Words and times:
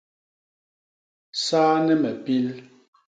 Saane 1.43 1.95
me 2.01 2.11
pil. 2.23 2.47